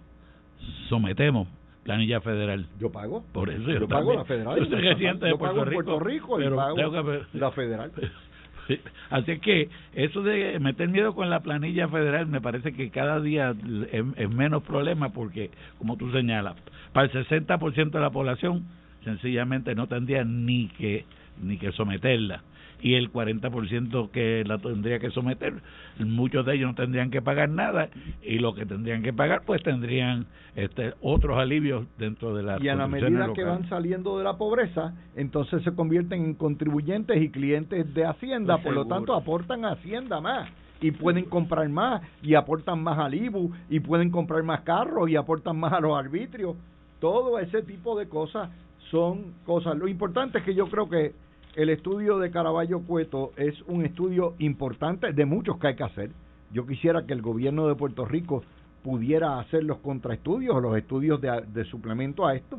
[0.88, 1.48] sometemos
[1.82, 2.66] planilla federal.
[2.78, 3.24] Yo pago.
[3.32, 4.58] Por eso Yo, yo pago la federal.
[4.58, 7.92] Yo soy residente de Puerto en Puerto Rico, Rico pero pago que la federal.
[9.10, 13.54] Así que eso de meter miedo con la planilla federal me parece que cada día
[13.90, 16.54] es, es menos problema porque, como tú señalas,
[16.92, 18.64] para el 60% de la población
[19.04, 21.04] sencillamente no tendría ni que
[21.42, 22.42] ni que someterla
[22.82, 25.54] y el 40% que la tendría que someter,
[26.00, 27.88] muchos de ellos no tendrían que pagar nada
[28.22, 32.68] y lo que tendrían que pagar pues tendrían este otros alivios dentro de la y
[32.68, 37.30] a la medida que van saliendo de la pobreza, entonces se convierten en contribuyentes y
[37.30, 42.02] clientes de Hacienda, Pues por lo tanto aportan a Hacienda más y pueden comprar más
[42.22, 45.96] y aportan más al IBU y pueden comprar más carros y aportan más a los
[45.96, 46.56] arbitrios.
[47.00, 48.50] Todo ese tipo de cosas
[48.90, 49.76] son cosas.
[49.76, 51.12] Lo importante es que yo creo que
[51.54, 56.10] el estudio de Caraballo Cueto es un estudio importante de muchos que hay que hacer.
[56.52, 58.42] Yo quisiera que el gobierno de Puerto Rico
[58.82, 62.58] pudiera hacer los contraestudios o los estudios de, de suplemento a esto.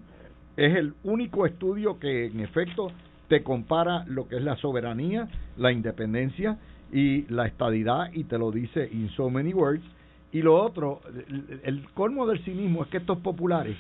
[0.56, 2.92] Es el único estudio que en efecto
[3.28, 5.28] te compara lo que es la soberanía,
[5.58, 6.60] la independencia
[6.92, 9.84] y la estadidad y te lo dice in so many words.
[10.32, 13.78] Y lo otro, el, el colmo del cinismo es que estos populares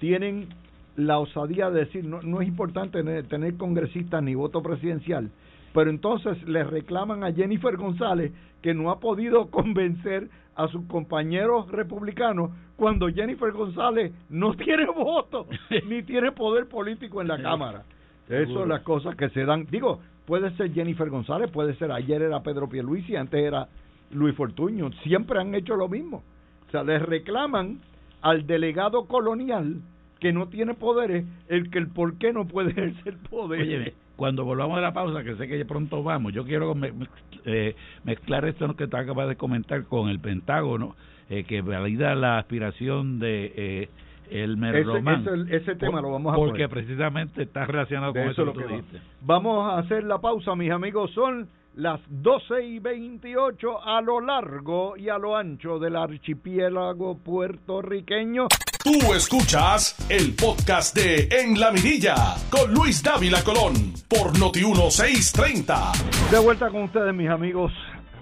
[0.00, 0.48] tienen
[0.96, 5.30] la osadía de decir no, no es importante tener, tener congresistas ni voto presidencial,
[5.72, 11.70] pero entonces le reclaman a Jennifer González que no ha podido convencer a sus compañeros
[11.70, 15.46] republicanos cuando Jennifer González no tiene voto
[15.88, 17.84] ni tiene poder político en la Cámara.
[18.28, 19.66] Eso son las cosas que se dan.
[19.70, 23.68] Digo, puede ser Jennifer González, puede ser ayer era Pedro Pierluisi, antes era
[24.12, 24.90] Luis Fortuño.
[25.02, 26.22] Siempre han hecho lo mismo.
[26.68, 27.80] O sea, les reclaman
[28.22, 29.82] al delegado colonial
[30.22, 33.60] que no tiene poderes, el que el por qué no puede ejercer poder.
[33.62, 36.92] Oye, cuando volvamos a la pausa, que sé que ya pronto vamos, yo quiero me-
[36.92, 37.08] me-
[37.44, 40.94] eh, mezclar esto que tú acabas de comentar con el Pentágono,
[41.28, 43.88] eh, que valida la aspiración de eh,
[44.30, 45.26] Elmer ese, Román.
[45.48, 46.70] ese, ese tema Por- lo vamos a Porque poner.
[46.70, 48.80] precisamente está relacionado De con eso eso es que lo tú que va.
[48.80, 49.00] dijiste.
[49.22, 51.10] Vamos a hacer la pausa, mis amigos.
[51.10, 58.46] Son las 12 y 28 a lo largo y a lo ancho del archipiélago puertorriqueño.
[58.84, 63.74] Tú escuchas el podcast de En la Mirilla con Luis Dávila Colón
[64.08, 65.92] por Noti 1630.
[66.32, 67.72] De vuelta con ustedes, mis amigos.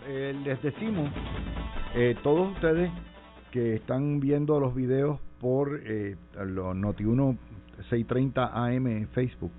[0.07, 1.11] Eh, les decimos,
[1.95, 2.91] eh, todos ustedes
[3.51, 9.53] que están viendo los videos por eh, los Noti 1630 AM en Facebook,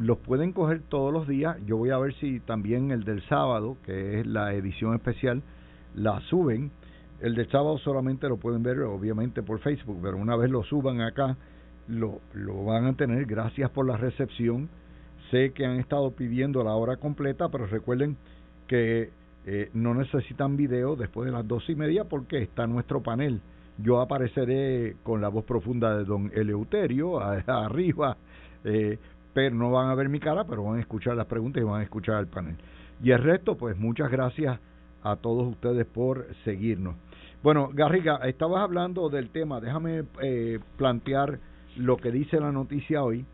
[0.00, 1.58] los pueden coger todos los días.
[1.64, 5.44] Yo voy a ver si también el del sábado, que es la edición especial,
[5.94, 6.72] la suben.
[7.24, 11.00] El del sábado solamente lo pueden ver, obviamente, por Facebook, pero una vez lo suban
[11.00, 11.38] acá,
[11.88, 13.24] lo, lo van a tener.
[13.24, 14.68] Gracias por la recepción.
[15.30, 18.18] Sé que han estado pidiendo la hora completa, pero recuerden
[18.66, 19.10] que
[19.46, 23.40] eh, no necesitan video después de las dos y media porque está nuestro panel.
[23.78, 28.18] Yo apareceré con la voz profunda de don Eleuterio arriba,
[28.64, 28.98] eh,
[29.32, 31.80] pero no van a ver mi cara, pero van a escuchar las preguntas y van
[31.80, 32.56] a escuchar el panel.
[33.02, 34.60] Y el resto, pues muchas gracias
[35.04, 36.96] a todos ustedes por seguirnos.
[37.44, 41.40] Bueno, Garriga, estabas hablando del tema, déjame eh, plantear
[41.76, 43.26] lo que dice la noticia hoy.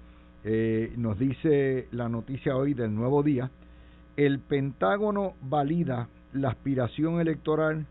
[0.43, 3.53] Eh, nos dice la noticia hoy del nuevo día,
[4.17, 7.87] el Pentágono valida la aspiración electoral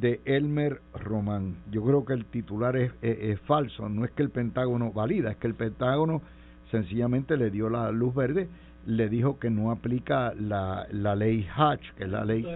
[0.00, 1.56] de Elmer Román.
[1.70, 5.36] Yo creo que el titular es, es, falso, no es que el Pentágono valida, es
[5.36, 6.22] que el Pentágono
[6.70, 8.48] sencillamente le dio la luz verde,
[8.86, 12.46] le dijo que no aplica la, la ley Hatch, que es la ley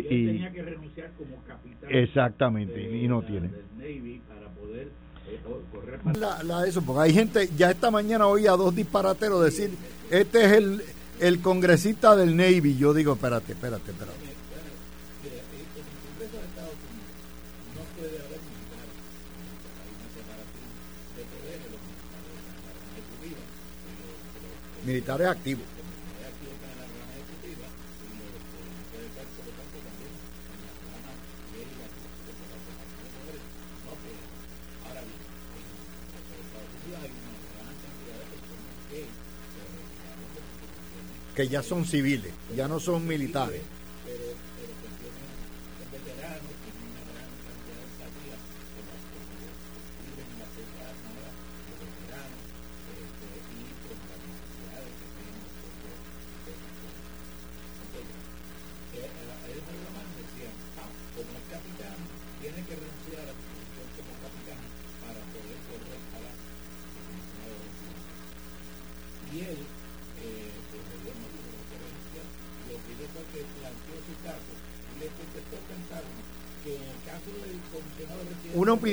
[0.00, 3.48] que y, tenía que renunciar como capitán exactamente de, y no la, tiene.
[3.48, 4.88] Del Navy para poder
[5.28, 9.70] eh, la, la, eso porque hay gente ya esta mañana oí a dos disparateros decir
[10.10, 10.82] este es el
[11.20, 12.76] el congresista del Navy.
[12.76, 14.32] Yo digo espérate espérate espérate.
[24.84, 25.64] Militares activos.
[41.34, 43.60] Que ya son civiles, ya no son militares.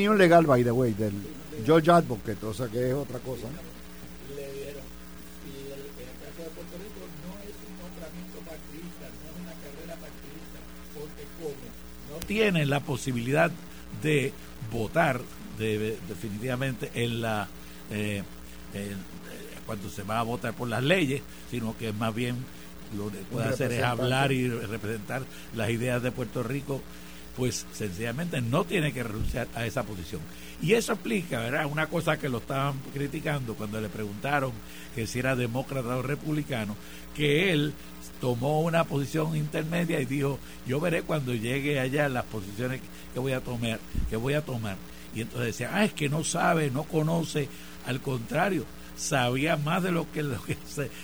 [0.10, 1.14] Opinión legal, by the way, del
[1.66, 3.48] George Advocate, o sea que es otra cosa.
[3.48, 3.58] No
[7.44, 10.60] es un nombramiento partidista, no es una carrera partidista,
[10.94, 13.52] porque como no tienen la posibilidad
[14.02, 14.34] de
[14.72, 15.22] votar
[15.58, 17.48] de, definitivamente en la
[17.92, 18.24] eh,
[18.74, 18.98] en,
[19.66, 22.38] cuando se va a votar por las leyes, sino que más bien
[22.98, 25.22] lo que puede hacer es hablar y representar
[25.56, 26.82] las ideas de Puerto Rico
[27.40, 30.20] pues sencillamente no tiene que renunciar a esa posición.
[30.62, 31.68] Y eso explica, ¿verdad?
[31.68, 34.52] Una cosa que lo estaban criticando cuando le preguntaron
[34.94, 36.76] que si era demócrata o republicano,
[37.16, 37.74] que él
[38.20, 42.82] tomó una posición intermedia y dijo, yo veré cuando llegue allá las posiciones
[43.14, 44.76] que voy a tomar, que voy a tomar.
[45.16, 47.48] Y entonces decía, ah, es que no sabe, no conoce,
[47.86, 48.66] al contrario,
[49.00, 50.58] sabía más de lo que, lo que,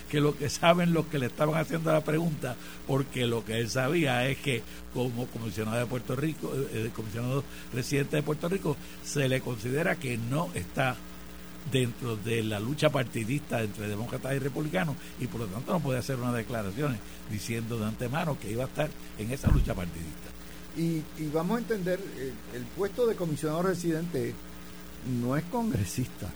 [0.10, 2.56] que lo que saben los que le estaban haciendo la pregunta,
[2.86, 4.62] porque lo que él sabía es que
[4.94, 10.18] como comisionado de Puerto Rico, eh, comisionado residente de Puerto Rico, se le considera que
[10.18, 10.96] no está
[11.72, 15.98] dentro de la lucha partidista entre demócratas y republicanos y por lo tanto no puede
[15.98, 17.00] hacer unas declaraciones
[17.32, 20.30] diciendo de antemano que iba a estar en esa lucha partidista.
[20.78, 24.36] Y, y vamos a entender, el, el puesto de comisionado residente
[25.22, 26.30] no es congresista,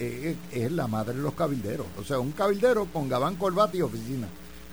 [0.00, 1.86] es, es, la madre de los cabilderos.
[1.98, 4.26] O sea, un cabildero con gabán, corbata y oficina.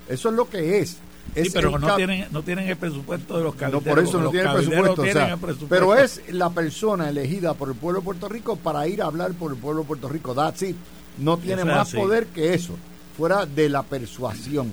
[0.08, 0.98] Eso es lo que es.
[1.36, 3.86] Sí, pero no tienen, no tienen el presupuesto de los cabilderos.
[3.86, 5.68] No, por eso no tienen presupuesto, o sea, el presupuesto.
[5.68, 9.34] Pero es la persona elegida por el pueblo de Puerto Rico para ir a hablar
[9.34, 10.34] por el pueblo de Puerto Rico.
[10.34, 10.76] That's it.
[11.18, 12.76] No tiene más poder que eso,
[13.18, 14.72] fuera de la persuasión.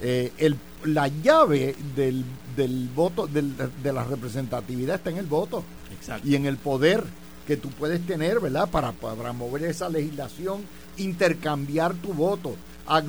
[0.00, 2.24] Eh, el, la llave del,
[2.56, 6.26] del voto, del, de la representatividad está en el voto Exacto.
[6.26, 7.04] y en el poder
[7.50, 8.70] que tú puedes tener, ¿verdad?
[8.70, 10.62] Para, para mover esa legislación,
[10.98, 12.54] intercambiar tu voto,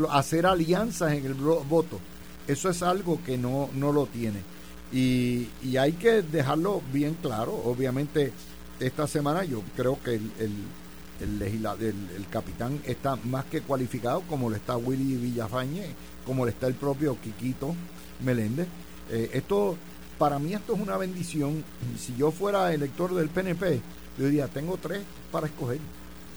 [0.10, 1.99] hacer alianzas en el voto.
[2.47, 4.39] Eso es algo que no, no lo tiene.
[4.91, 7.54] Y, y hay que dejarlo bien claro.
[7.65, 8.34] Obviamente,
[8.80, 10.32] esta semana yo creo que el,
[11.19, 15.86] el, el, capitán está más que cualificado, como lo está Willy Villafañe,
[16.25, 17.75] como lo está el propio Quiquito
[18.25, 18.65] Meléndez.
[19.12, 19.77] Eh, esto,
[20.17, 21.63] para mí, esto es una bendición.
[21.95, 25.80] Si yo fuera elector del PNP, yo diría, tengo tres para escoger.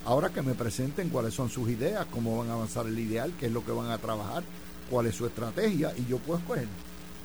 [0.04, 3.46] Ahora que me presenten cuáles son sus ideas, cómo van a avanzar el ideal, qué
[3.46, 4.44] es lo que van a trabajar,
[4.90, 6.68] cuál es su estrategia, y yo puedo escoger.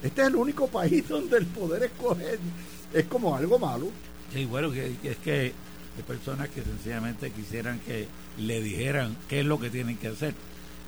[0.02, 2.40] Este es el único país donde el poder escoger
[2.94, 3.88] es como algo malo.
[4.34, 5.54] Sí, bueno, que, es que
[5.98, 8.08] hay personas que sencillamente quisieran que
[8.38, 10.34] le dijeran qué es lo que tienen que hacer.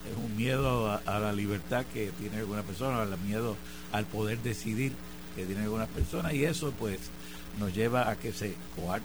[0.10, 3.56] Es un miedo a, la libertad que tiene alguna persona, el miedo
[3.92, 4.94] al poder decidir
[5.36, 7.00] que tiene algunas personas, y eso pues
[7.60, 8.54] nos lleva a que se,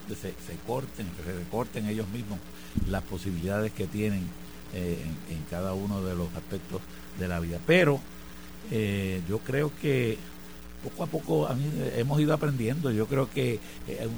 [0.08, 2.38] se, se corten, que se recorten ellos mismos
[2.88, 4.22] las posibilidades que tienen
[4.74, 4.98] eh,
[5.30, 6.80] en, cada uno de los aspectos
[7.18, 7.58] de la vida.
[7.66, 8.00] Pero
[8.70, 10.18] eh, yo creo que
[10.82, 11.48] poco a poco
[11.96, 12.90] hemos ido aprendiendo.
[12.90, 14.08] Yo creo que eh,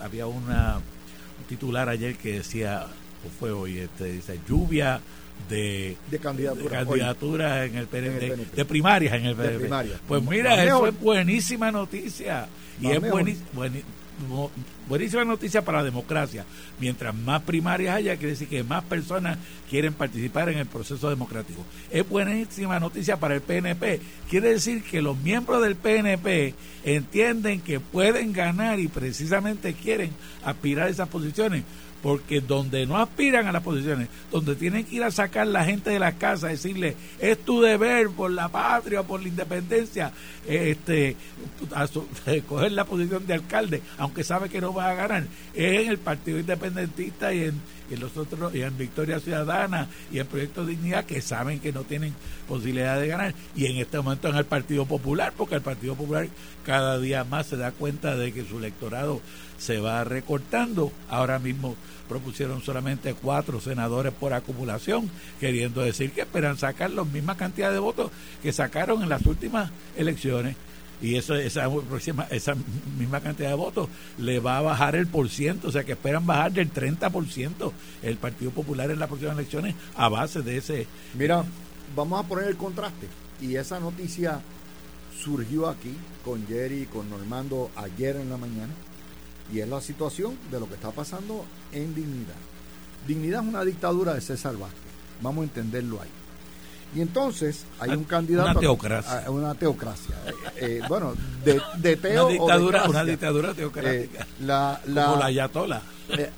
[0.00, 2.86] había una, un titular ayer que decía,
[3.26, 5.00] o fue hoy, este, dice, lluvia
[5.48, 9.98] de, de candidaturas en el PNP, de, primarias en el PNP.
[10.06, 12.48] Pues mira, eso es buenísima noticia.
[12.80, 13.68] Y es buenísima
[14.88, 16.44] buenísima noticia para la democracia.
[16.78, 19.38] Mientras más primarias haya, quiere decir que más personas
[19.68, 21.64] quieren participar en el proceso democrático.
[21.90, 24.00] Es buenísima noticia para el PNP.
[24.28, 30.10] Quiere decir que los miembros del PNP entienden que pueden ganar y precisamente quieren
[30.44, 31.64] aspirar a esas posiciones
[32.02, 35.90] porque donde no aspiran a las posiciones, donde tienen que ir a sacar la gente
[35.90, 40.12] de las casas, decirle, es tu deber por la patria, por la independencia,
[40.46, 41.16] este,
[42.48, 45.98] coger la posición de alcalde, aunque sabe que no va a ganar, es en el
[45.98, 47.60] Partido Independentista y en,
[47.98, 52.14] los otros, y en Victoria Ciudadana y en Proyecto Dignidad, que saben que no tienen
[52.48, 56.28] posibilidad de ganar, y en este momento en el Partido Popular, porque el Partido Popular
[56.64, 59.20] cada día más se da cuenta de que su electorado
[59.60, 60.90] se va recortando.
[61.08, 61.76] Ahora mismo
[62.08, 67.78] propusieron solamente cuatro senadores por acumulación, queriendo decir que esperan sacar la misma cantidad de
[67.78, 68.10] votos
[68.42, 70.56] que sacaron en las últimas elecciones.
[71.02, 72.54] Y eso, esa, próxima, esa
[72.98, 76.26] misma cantidad de votos le va a bajar el por ciento, o sea que esperan
[76.26, 80.86] bajar del 30% el Partido Popular en las próximas elecciones a base de ese...
[81.14, 81.44] Mira,
[81.94, 83.06] vamos a poner el contraste.
[83.40, 84.40] Y esa noticia
[85.22, 88.72] surgió aquí con Jerry y con Normando ayer en la mañana
[89.52, 92.36] y es la situación de lo que está pasando en Dignidad.
[93.06, 94.78] Dignidad es una dictadura de César Vázquez.
[95.20, 96.08] Vamos a entenderlo ahí.
[96.94, 98.50] Y entonces hay un candidato.
[98.50, 99.30] Una teocracia.
[99.30, 100.14] una teocracia.
[100.26, 104.22] Eh, eh, bueno, de, de teo una dictadura, una dictadura teocrática.
[104.22, 105.82] Eh, la, la, como la ayatola.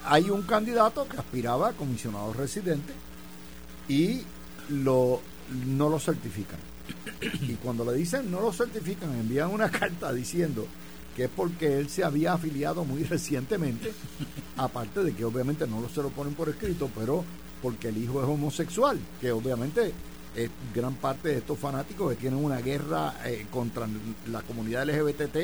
[0.05, 2.92] hay un candidato que aspiraba a comisionado residente
[3.88, 4.22] y
[4.68, 5.22] lo,
[5.66, 6.59] no lo certifican.
[7.42, 10.66] Y cuando le dicen no lo certifican, envían una carta diciendo
[11.16, 13.92] que es porque él se había afiliado muy recientemente,
[14.57, 17.25] aparte de que obviamente no se lo ponen por escrito, pero
[17.62, 19.92] porque el hijo es homosexual, que obviamente
[20.35, 23.87] es gran parte de estos fanáticos que tienen una guerra eh, contra
[24.31, 25.37] la comunidad LGBT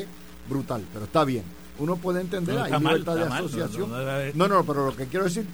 [0.49, 1.43] brutal, pero está bien.
[1.77, 3.89] Uno puede entender, hay libertad de asociación.
[4.35, 5.45] No, no, pero lo que quiero decir,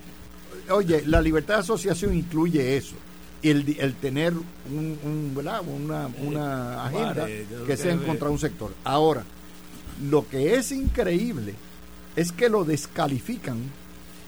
[0.71, 2.95] oye, la libertad de asociación incluye eso.
[3.43, 7.27] El, el tener un, una, una eh, agenda
[7.67, 8.73] que sea en contra de un sector.
[8.83, 9.23] Ahora,
[10.01, 11.53] lo que es increíble
[12.15, 13.57] es que lo descalifican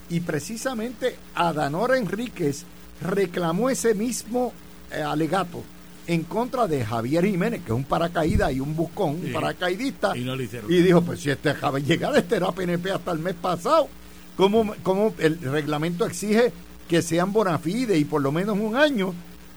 [0.09, 2.63] y precisamente Adanora Enríquez
[3.01, 4.53] reclamó ese mismo
[4.91, 5.63] eh, alegato
[6.07, 10.81] en contra de Javier Jiménez, que es un paracaídas y un buscón, un paracaidista, y,
[10.81, 13.89] dijo, pues si este acaba de llegar, este era PNP hasta el mes pasado,
[14.37, 16.53] ¿cómo, ¿cómo, el reglamento exige
[16.87, 19.13] que sean bona fide y por lo menos un año?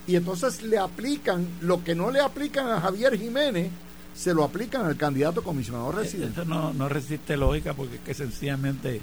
[0.09, 3.71] Y entonces le aplican lo que no le aplican a Javier Jiménez,
[4.15, 6.43] se lo aplican al candidato comisionado eh, residente.
[6.43, 9.01] Eso no, no resiste lógica porque es que sencillamente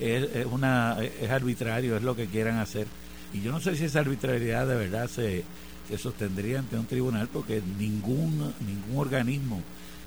[0.00, 2.86] es, una, es arbitrario, es lo que quieran hacer.
[3.32, 5.44] Y yo no sé si esa arbitrariedad de verdad se,
[5.88, 9.62] se sostendría ante un tribunal porque ningún, ningún organismo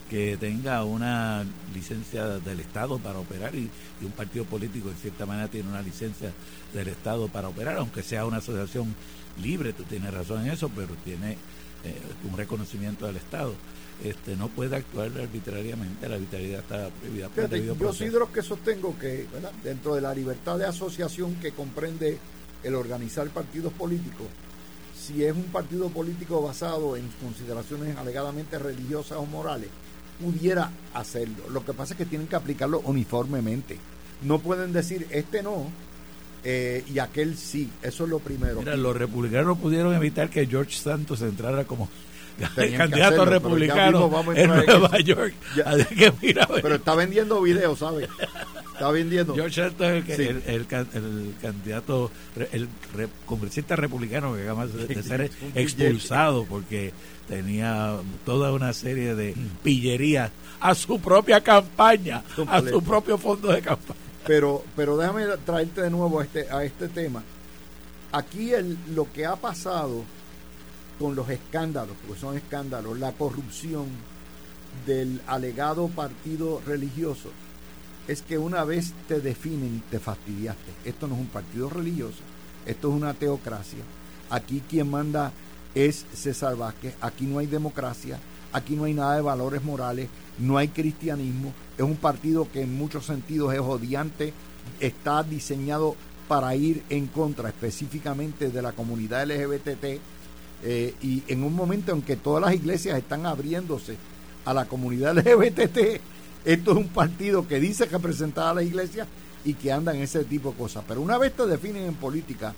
[0.10, 3.70] que tenga una licencia del Estado para operar y,
[4.04, 6.32] un partido político en cierta manera tiene una licencia
[6.74, 8.94] del Estado para operar, aunque sea una asociación
[9.42, 13.56] libre, tú tienes razón en eso, pero tiene eh, un reconocimiento del Estado
[14.04, 17.30] este, no puede actuar arbitrariamente, la arbitrariedad está prohibida.
[17.80, 19.28] yo soy de los que sostengo que
[19.64, 22.18] dentro de la libertad de asociación que comprende
[22.64, 24.28] el organizar partidos políticos,
[24.98, 29.70] si es un partido político basado en consideraciones alegadamente religiosas o morales,
[30.22, 31.50] pudiera hacerlo.
[31.50, 33.78] Lo que pasa es que tienen que aplicarlo uniformemente.
[34.22, 35.68] No pueden decir, este no,
[36.44, 37.70] eh, y aquel sí.
[37.82, 38.60] Eso es lo primero.
[38.60, 41.90] Mira, los republicanos pudieron evitar que George Santos entrara como
[42.78, 45.34] candidato republicano en Nueva York.
[46.62, 48.10] pero está vendiendo videos, ¿sabes?
[48.74, 49.36] Está vendiendo.
[49.36, 50.68] George Shelton es el, el,
[51.42, 52.12] candidato,
[52.52, 52.68] el
[53.26, 56.92] congresista republicano que acaba de ser expulsado porque
[57.28, 63.62] tenía toda una serie de pillerías a su propia campaña, a su propio fondo de
[63.62, 64.00] campaña.
[64.26, 67.24] Pero, pero déjame traerte de nuevo a este, a este tema.
[68.12, 70.04] Aquí el, lo que ha pasado
[71.04, 73.88] con los escándalos, porque son escándalos, la corrupción
[74.86, 77.28] del alegado partido religioso,
[78.08, 80.72] es que una vez te definen, te fastidiaste.
[80.86, 82.22] Esto no es un partido religioso,
[82.66, 83.84] esto es una teocracia.
[84.30, 85.34] Aquí quien manda
[85.76, 88.18] es César Vázquez, aquí no hay democracia,
[88.54, 90.08] aquí no hay nada de valores morales,
[90.40, 94.32] no hay cristianismo, es un partido que en muchos sentidos es odiante,
[94.80, 95.98] está diseñado
[96.30, 100.13] para ir en contra específicamente de la comunidad LGBT
[100.66, 103.98] eh, y en un momento en que todas las iglesias están abriéndose
[104.46, 106.00] a la comunidad LGBT,
[106.46, 109.06] esto es un partido que dice representar a la iglesia
[109.44, 110.84] y que anda en ese tipo de cosas.
[110.88, 112.54] Pero una vez te definen en política,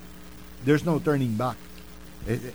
[0.66, 1.58] there's no turning back.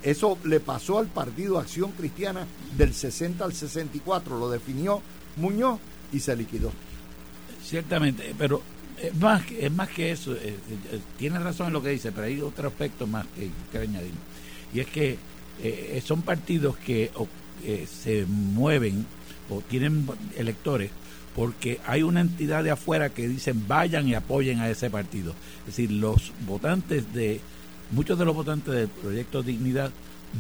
[0.03, 2.45] Eso le pasó al Partido Acción Cristiana
[2.77, 5.01] del 60 al 64, lo definió
[5.37, 5.79] Muñoz
[6.13, 6.73] y se liquidó.
[7.65, 8.63] Ciertamente, pero
[9.01, 10.39] es más, es más que eso, eh,
[10.93, 14.13] eh, tiene razón en lo que dice, pero hay otro aspecto más que, que añadir.
[14.75, 15.19] Y es que
[15.63, 17.11] eh, son partidos que
[17.87, 19.05] se mueven
[19.51, 20.07] o tienen
[20.37, 20.91] electores
[21.35, 25.35] porque hay una entidad de afuera que dicen vayan y apoyen a ese partido.
[25.61, 27.41] Es decir, los votantes de
[27.91, 29.91] muchos de los votantes del proyecto Dignidad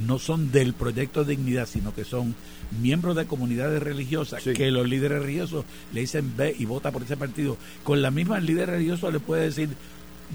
[0.06, 2.34] no son del proyecto Dignidad, sino que son
[2.80, 7.16] miembros de comunidades religiosas que los líderes religiosos le dicen ve y vota por ese
[7.16, 7.56] partido.
[7.82, 9.70] Con la misma el líder religioso le puede decir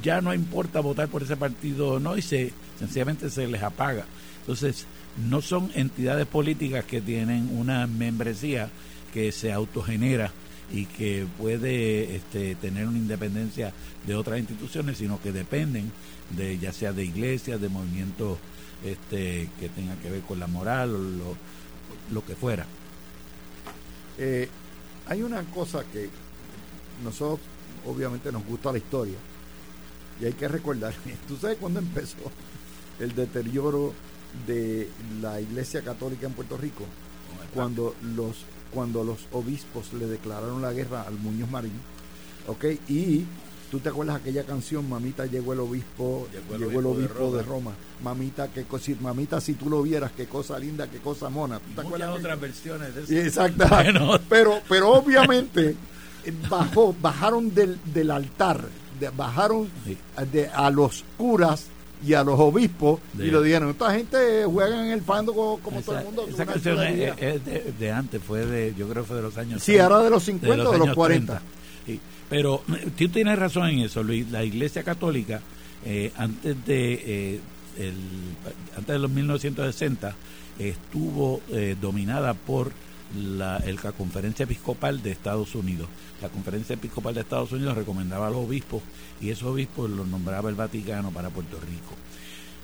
[0.04, 4.06] ya no importa votar por ese partido o no y se sencillamente se les apaga.
[4.46, 4.86] Entonces,
[5.28, 8.70] no son entidades políticas que tienen una membresía
[9.12, 10.32] que se autogenera
[10.72, 13.74] y que puede este, tener una independencia
[14.06, 15.92] de otras instituciones, sino que dependen
[16.30, 18.38] de ya sea de iglesias, de movimientos
[18.84, 22.68] este, que tengan que ver con la moral o lo, que fuera.
[24.20, 24.48] Eh,
[25.08, 26.08] hay una cosa que
[27.04, 27.40] nosotros
[27.84, 29.18] obviamente nos gusta la historia
[30.22, 30.94] y hay que recordar,
[31.28, 32.32] ¿tú sabes cuándo empezó
[33.00, 33.94] el deterioro
[34.46, 34.90] de
[35.22, 36.86] la Iglesia Católica en Puerto Rico?
[37.54, 41.80] Cuando los cuando los obispos le declararon la guerra al Muñoz Marín,
[42.48, 42.66] ¿ok?
[42.90, 43.26] Y
[43.72, 46.28] ¿Tú te acuerdas aquella canción, Mamita llegó el obispo,
[46.58, 47.74] llegó el obispo, de, Roma.
[48.04, 51.60] Mamita, que si, mamita, si tú lo vieras, qué cosa linda, qué cosa mona.
[51.60, 53.14] ¿Tú te acuerdas otras versiones de eso?
[53.14, 53.66] Exacto.
[54.30, 55.76] Pero, pero obviamente
[56.50, 58.66] bajó, bajaron del, del altar,
[59.18, 59.68] bajaron
[60.32, 61.66] de, a los curas
[62.06, 66.00] y a los obispos y lo dijeron, esta gente juega en el fando como, todo
[66.00, 66.28] el mundo.
[66.30, 69.76] Esa canción es, de, antes, fue de, yo creo que fue de los años Sí,
[69.76, 71.42] era de los 50 o de los 40.
[72.30, 72.64] Pero
[72.98, 74.30] tú tienes razón en eso, Luis.
[74.32, 75.42] La Iglesia Católica,
[75.86, 77.40] eh, antes de eh,
[77.78, 77.94] el,
[78.76, 80.16] antes de los 1960,
[80.58, 82.72] estuvo eh, dominada por
[83.16, 85.88] la, la Conferencia Episcopal de Estados Unidos.
[86.22, 88.82] La Conferencia Episcopal de Estados Unidos recomendaba a los obispos
[89.22, 91.94] y esos obispos los nombraba el Vaticano para Puerto Rico.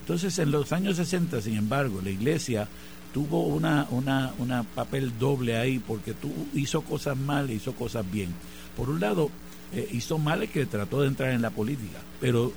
[0.01, 2.67] Entonces, en los años 60, sin embargo, la Iglesia
[3.13, 8.33] tuvo una, una, una papel doble ahí porque tú hizo cosas mal, hizo cosas bien.
[8.75, 9.29] Por un lado,
[9.73, 12.51] eh, hizo mal que trató de entrar en la política, pero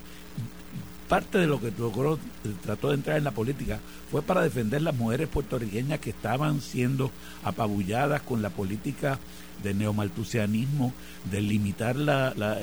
[1.14, 2.18] parte de lo que logró,
[2.64, 3.78] trató de entrar en la política
[4.10, 7.12] fue para defender las mujeres puertorriqueñas que estaban siendo
[7.44, 9.20] apabulladas con la política
[9.62, 10.92] de neomaltusianismo,
[11.30, 12.58] de limitar la, la,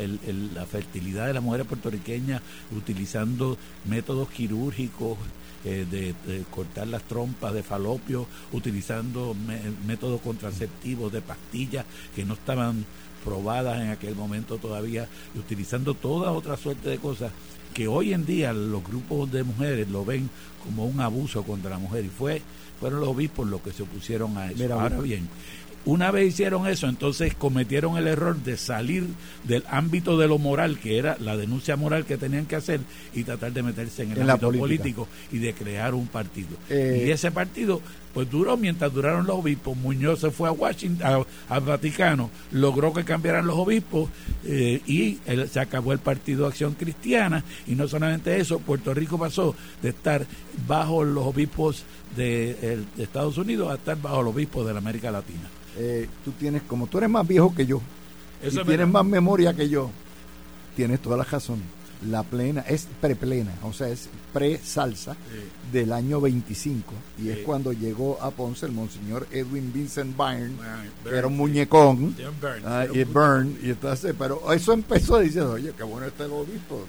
[0.53, 2.41] la fertilidad de las mujeres puertorriqueñas
[2.75, 5.17] utilizando métodos quirúrgicos,
[5.63, 9.33] eh, de, cortar las trompas de falopio, utilizando
[9.87, 12.83] métodos contraceptivos de pastillas que no estaban
[13.23, 17.31] probadas en aquel momento todavía, y utilizando toda otra suerte de cosas
[17.73, 20.29] que hoy en día los grupos de mujeres lo ven
[20.63, 22.41] como un abuso contra la mujer y fue
[22.79, 24.73] fueron los obispos los que se opusieron a eso.
[24.73, 25.29] Ahora bien,
[25.85, 29.07] una vez hicieron eso, entonces cometieron el error de salir
[29.43, 32.81] del ámbito de lo moral, que era la denuncia moral que tenían que hacer,
[33.13, 36.49] y tratar de meterse en el ámbito político y de crear un partido.
[36.69, 37.81] Eh, y ese partido,
[38.13, 39.75] pues duró mientras duraron los obispos.
[39.75, 44.09] Muñoz se fue a Washington, al Vaticano, logró que cambiaran los obispos
[44.45, 45.17] eh, y
[45.49, 47.43] se acabó el Partido Acción Cristiana.
[47.65, 50.27] Y no solamente eso, Puerto Rico pasó de estar
[50.67, 55.09] bajo los obispos de, de Estados Unidos a estar bajo los obispos de la América
[55.09, 57.81] Latina eh, tú tienes, como tú eres más viejo que yo,
[58.43, 59.89] y tienes más memoria que yo,
[60.75, 61.61] tienes toda la razón.
[62.09, 65.15] La plena es preplena, o sea, es pre-salsa
[65.71, 66.91] del año 25.
[67.21, 70.55] Y es cuando llegó a Ponce el monseñor Edwin Vincent Byrne,
[71.03, 72.15] que era un muñecón,
[72.91, 76.83] y Byrne, y entonces, pero eso empezó diciendo, oye, qué bueno está el obispo.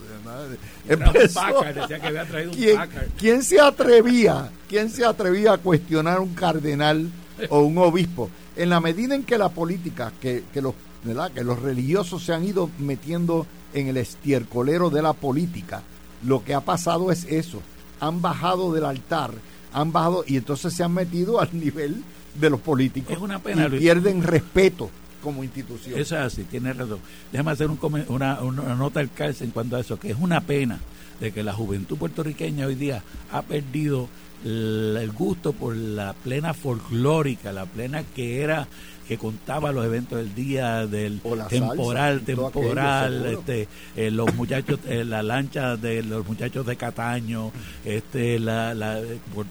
[2.56, 2.78] ¿Quién,
[3.18, 7.10] ¿Quién se atrevía, quién se atrevía a cuestionar un cardenal
[7.50, 8.30] o un obispo.
[8.56, 10.74] En la medida en que la política, que, que, los,
[11.04, 11.32] ¿verdad?
[11.32, 15.82] que los religiosos se han ido metiendo en el estiercolero de la política,
[16.24, 17.60] lo que ha pasado es eso.
[18.00, 19.32] Han bajado del altar,
[19.72, 22.02] han bajado y entonces se han metido al nivel
[22.34, 23.12] de los políticos.
[23.12, 24.90] Es una pena, y pierden respeto
[25.22, 25.98] como institución.
[25.98, 26.98] Eso es así, tiene razón.
[27.30, 27.78] Déjame hacer un,
[28.08, 30.80] una, una nota al cárcel en cuanto a eso, que es una pena
[31.22, 34.08] de que la juventud puertorriqueña hoy día ha perdido
[34.44, 38.66] el gusto por la plena folclórica, la plena que era
[39.06, 45.22] que contaba los eventos del día del temporal, temporal, este, eh, los muchachos, eh, la
[45.22, 47.52] lancha de los muchachos de Cataño,
[47.84, 49.00] este, la, la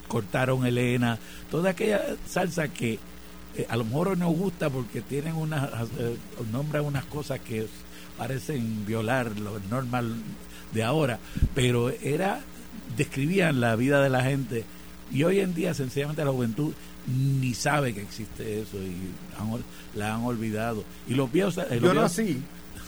[0.10, 1.18] cortaron Elena,
[1.50, 3.00] toda aquella salsa que
[3.56, 5.70] eh, a lo mejor nos gusta porque tienen unas,
[6.52, 7.66] nombran unas cosas que
[8.18, 10.16] parecen violar lo normal
[10.74, 11.20] de ahora,
[11.56, 12.42] pero era,
[12.98, 14.66] describían la vida de la gente
[15.12, 16.74] y hoy en día sencillamente la juventud
[17.08, 20.84] ni sabe que existe eso y la han olvidado.
[21.08, 21.60] Y los viejos...
[21.82, 22.42] Yo nací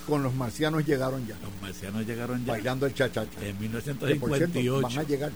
[0.07, 1.35] con los marcianos llegaron ya.
[1.41, 2.53] Los marcianos llegaron ya.
[2.53, 3.29] Bailando el chachacha.
[3.41, 4.81] En 1958.
[4.81, 5.31] van a llegar.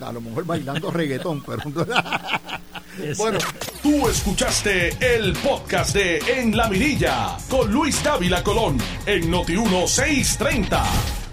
[0.00, 1.62] A lo mejor bailando reggaetón, pero...
[3.16, 3.38] bueno,
[3.82, 11.27] tú escuchaste el podcast de En la Mirilla con Luis Dávila Colón en Noti 1630.